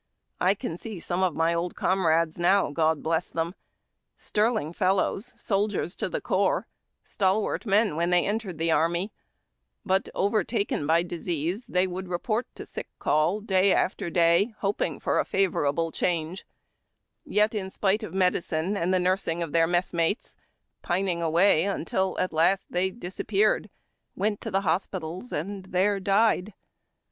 1 0.39 0.55
can 0.55 0.77
see 0.77 0.99
some 0.99 1.21
of 1.21 1.35
my 1.35 1.53
old 1.53 1.75
comrades 1.75 2.39
now, 2.39 2.71
God 2.71 3.03
bless 3.03 3.29
them! 3.29 3.53
sterling 4.15 4.73
fellows, 4.73 5.35
soldiers 5.37 5.95
to 5.97 6.09
the 6.09 6.19
core, 6.19 6.65
stalwart 7.03 7.67
men 7.67 7.95
when 7.95 8.09
they 8.09 8.25
entered 8.25 8.57
the 8.57 8.71
army, 8.71 9.11
but, 9.85 10.09
overtaken 10.15 10.87
by 10.87 11.03
disease, 11.03 11.67
they 11.67 11.85
would 11.85 12.07
report 12.07 12.47
to 12.55 12.65
sick 12.65 12.87
call, 12.97 13.41
day 13.41 13.71
after 13.71 14.09
day, 14.09 14.55
hoiung 14.63 14.99
for 14.99 15.19
a 15.19 15.23
favorable 15.23 15.91
change; 15.91 16.47
yet, 17.23 17.53
in 17.53 17.69
spite 17.69 18.01
of 18.01 18.11
medicine 18.11 18.75
and 18.75 18.91
the 18.91 18.99
nursing 18.99 19.43
of 19.43 19.51
their 19.51 19.67
messmates, 19.67 20.35
pining 20.81 21.21
away 21.21 21.65
until 21.65 22.17
at 22.19 22.33
last 22.33 22.65
they 22.71 22.89
disap 22.89 23.27
peared 23.27 23.69
went 24.15 24.41
to 24.41 24.49
the 24.49 24.61
hospitals, 24.61 25.31
and 25.31 25.65
there 25.65 25.99
died. 25.99 26.55